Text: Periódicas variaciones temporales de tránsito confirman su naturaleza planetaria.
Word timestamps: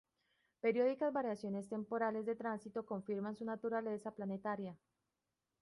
Periódicas 0.61 1.13
variaciones 1.13 1.69
temporales 1.69 2.25
de 2.25 2.35
tránsito 2.35 2.87
confirman 2.87 3.35
su 3.35 3.45
naturaleza 3.45 4.09
planetaria. 4.09 4.75